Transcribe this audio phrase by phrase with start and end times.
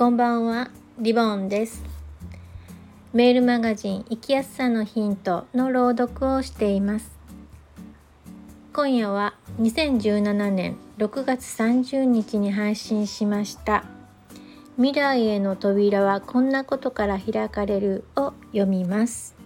[0.00, 1.82] こんばんは、リボンです。
[3.12, 7.18] メールマガジン生きやすさのヒントの朗読をしています。
[8.72, 13.84] 今夜は2017年6月30日に配信しました
[14.76, 19.36] 未来への扉はこんなことから開かれるを読みます。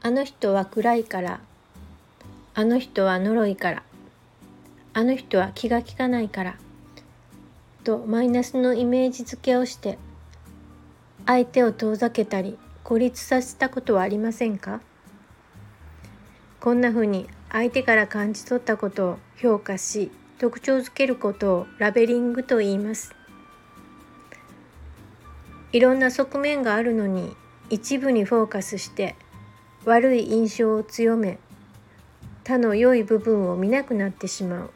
[0.00, 1.40] あの人は暗いから、
[2.54, 3.82] あの人は呪いから、
[4.94, 6.56] あの人は気が利かないから。
[7.80, 9.98] とマイナスのイメージ付けをして
[11.26, 14.80] 相手を遠ざけたり孤立させたことはありませんか？
[16.60, 23.14] こんな風に相手から感じ取ったことを評価し特徴づけることをラベリングと言います。
[25.72, 27.36] いろんな側面があるのに
[27.68, 29.14] 一部にフォーカスして
[29.84, 31.38] 悪い印象を強め
[32.42, 34.70] 他の良い部分を見なくなってしまう。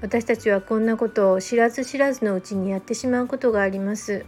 [0.00, 4.24] 私たちはこんなことを知らず知らずのうちにやってしまうことがあります。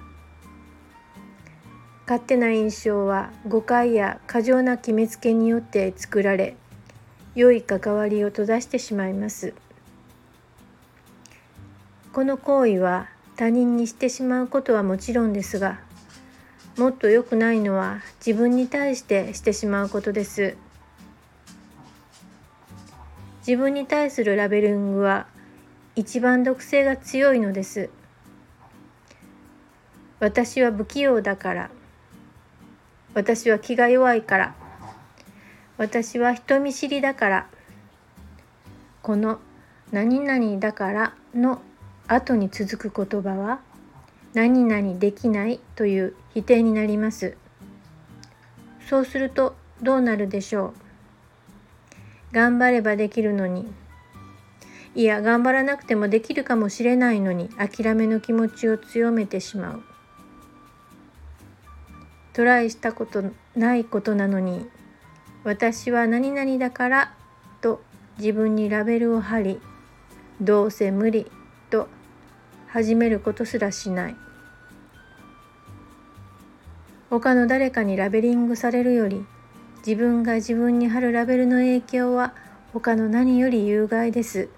[2.06, 6.56] 勝手な印象は誤解や過剰な決めつけによって作られ
[7.36, 9.54] 良い関わりを閉ざしてしまいます。
[12.12, 15.78] この行為は他人にしてしまうことはもちろんですが
[16.76, 20.56] もっと良くないのは自分に対してしてしまうことです。
[23.46, 25.26] 自分に対するラベリングは
[25.96, 27.90] 一番毒性が強いのです。
[30.20, 31.70] 私は不器用だから。
[33.14, 34.54] 私は気が弱いから。
[35.78, 37.46] 私は人見知りだから。
[39.02, 39.40] この
[39.90, 41.60] 何々だからの
[42.06, 43.60] 後に続く言葉は
[44.34, 47.36] 何々できないという否定になります。
[48.88, 50.72] そうするとどうなるでしょう。
[52.32, 53.79] 頑張ればできるのに。
[54.94, 59.82] いや頑張らなくてもできるかもしれないのに諦めの気持ちを強めてしまう。
[62.32, 63.24] トライしたこと
[63.56, 64.66] ないことなのに
[65.44, 67.14] 私は何々だから
[67.60, 67.82] と
[68.18, 69.60] 自分にラベルを貼り
[70.40, 71.30] どうせ無理
[71.70, 71.88] と
[72.68, 74.16] 始めることすらしない。
[77.10, 79.24] 他の誰かにラベリングされるより
[79.78, 82.34] 自分が自分に貼るラベルの影響は
[82.72, 84.48] 他の何より有害です。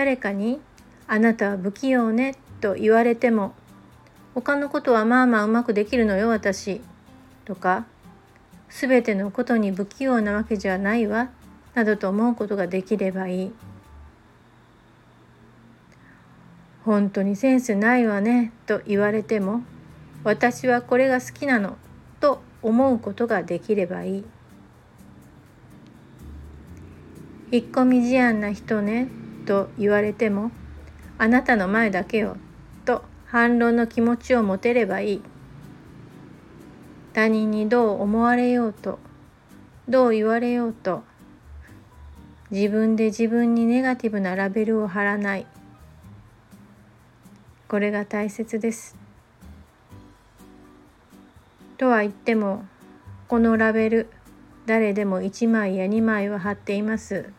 [0.00, 0.62] 誰かに
[1.06, 3.52] 「あなたは不器用ね」と言われても
[4.34, 6.80] 「他のことはまあまあうまくできるのよ私」
[7.44, 7.84] とか
[8.70, 11.28] 「全てのことに不器用なわけじゃないわ」
[11.76, 13.52] などと思うことができればいい。
[16.86, 19.60] 本当にセンスないわねと言われても
[20.24, 21.76] 私はこれが好きなの
[22.20, 24.24] と思うことができればいい。
[27.52, 29.19] 引っ込み思案な人ね
[29.50, 30.52] と言われても
[31.18, 32.36] あなたの前だけよ
[32.84, 35.22] と反論の気持ちを持てればいい。
[37.12, 39.00] 他人にどう思われようと
[39.88, 41.02] どう言われようと
[42.52, 45.46] 自分で自分にネガティブなラベルを貼らない。
[47.66, 48.96] これが大切です。
[51.76, 52.64] とは言っても
[53.26, 54.10] このラベル
[54.66, 57.32] 誰でも1枚や2枚は貼っています。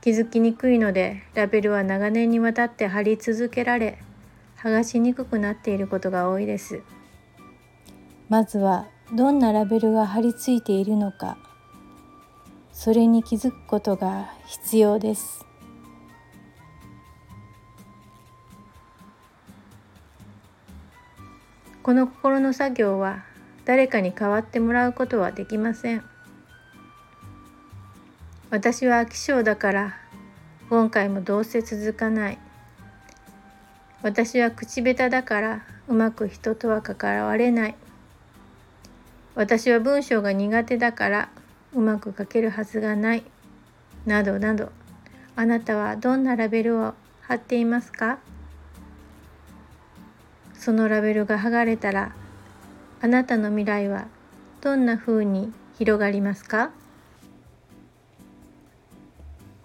[0.00, 3.98] 気づきにくいのでラベルは長年にわたって貼り続けられ
[4.58, 6.82] 剥がしにくくなっていることが多いです。
[8.28, 11.36] まずはどんなラベルが貼り付いているのか
[12.72, 15.44] それに気づくことが必要です。
[21.82, 23.24] この心の作業は
[23.64, 26.09] 誰かに代わってもらうことはできません。
[28.50, 29.96] 私は飽き性だから
[30.70, 32.38] 今回もどうせ続かない。
[34.02, 37.76] 私は口下手だからうまく人とは関われない。
[39.36, 41.28] 私は文章が苦手だから
[41.74, 43.22] うまく書けるはずがない。
[44.04, 44.72] などなど。
[45.36, 48.18] あなたはどんなラベルを貼っていますか？
[50.54, 52.16] そのラベルが剥がれたら
[53.00, 54.08] あなたの未来は
[54.60, 56.72] どんな風に広がりますか？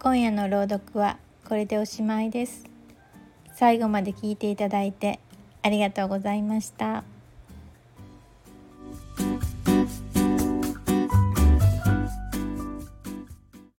[0.05, 1.17] 今夜の朗読は
[1.49, 2.65] これでおしまいです。
[3.55, 5.19] 最後まで聞いていただいて
[5.63, 7.03] ありがとうございました。